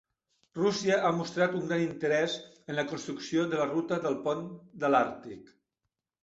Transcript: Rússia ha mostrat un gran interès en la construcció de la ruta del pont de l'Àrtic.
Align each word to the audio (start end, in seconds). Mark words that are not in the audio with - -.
Rússia 0.59 0.95
ha 1.09 1.11
mostrat 1.17 1.53
un 1.59 1.67
gran 1.71 1.83
interès 1.87 2.37
en 2.71 2.79
la 2.79 2.87
construcció 2.93 3.45
de 3.53 3.61
la 3.61 3.69
ruta 3.73 4.01
del 4.07 4.19
pont 4.25 4.43
de 4.85 4.93
l'Àrtic. 4.95 5.55